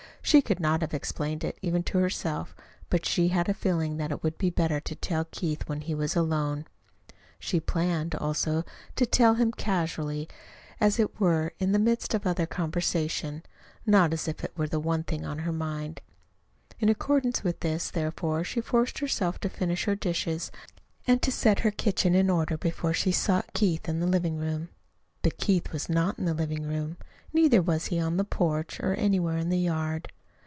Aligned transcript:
She 0.23 0.39
could 0.43 0.59
not 0.61 0.81
have 0.81 0.93
explained 0.93 1.43
it 1.43 1.57
even 1.63 1.81
to 1.85 1.97
herself, 1.97 2.55
but 2.91 3.07
she 3.07 3.29
had 3.29 3.49
a 3.49 3.53
feeling 3.55 3.97
that 3.97 4.11
it 4.11 4.21
would 4.23 4.37
be 4.37 4.49
better 4.51 4.79
to 4.79 4.95
tell 4.95 5.25
Keith 5.29 5.67
when 5.67 5.81
he 5.81 5.95
was 5.95 6.15
alone. 6.15 6.67
She 7.39 7.59
planned, 7.59 8.13
also, 8.15 8.63
to 8.97 9.05
tell 9.07 9.33
him 9.33 9.51
casually, 9.51 10.29
as 10.79 10.99
it 10.99 11.19
were, 11.19 11.53
in 11.59 11.71
the 11.73 11.79
midst 11.79 12.13
of 12.13 12.25
other 12.27 12.45
conversation 12.45 13.41
not 13.85 14.13
as 14.13 14.25
if 14.27 14.41
it 14.43 14.53
were 14.55 14.67
the 14.69 14.79
one 14.79 15.03
thing 15.03 15.25
on 15.25 15.39
her 15.39 15.51
mind. 15.51 15.99
In 16.79 16.87
accordance 16.87 17.43
with 17.43 17.59
this, 17.61 17.89
therefore, 17.91 18.43
she 18.45 18.61
forced 18.61 18.99
herself 18.99 19.37
to 19.39 19.49
finish 19.49 19.83
her 19.85 19.95
dishes 19.95 20.49
and 21.07 21.19
to 21.23 21.31
set 21.31 21.61
her 21.61 21.71
kitchen 21.71 22.13
in 22.15 22.29
order 22.29 22.57
before 22.57 22.93
she 22.93 23.11
sought 23.11 23.51
Keith 23.53 23.89
in 23.89 23.99
the 23.99 24.07
living 24.07 24.37
room. 24.37 24.69
But 25.23 25.39
Keith 25.39 25.73
was 25.73 25.89
not 25.89 26.17
in 26.17 26.23
the 26.25 26.33
living 26.33 26.63
room; 26.67 26.95
neither 27.33 27.61
was 27.61 27.85
he 27.87 27.99
on 27.99 28.15
the 28.17 28.23
porch 28.25 28.79
or 28.81 28.93
anywhere 28.95 29.37
in 29.37 29.49
the 29.49 29.59
yard. 29.59 30.09